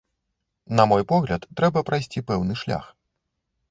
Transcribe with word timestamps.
На 0.79 0.85
мой 0.93 1.05
погляд, 1.13 1.47
трэба 1.61 1.87
прайсці 1.93 2.27
пэўны 2.33 2.53
шлях. 2.65 2.85